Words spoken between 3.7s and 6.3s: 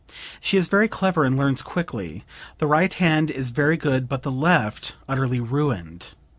good but the left utterly ruined.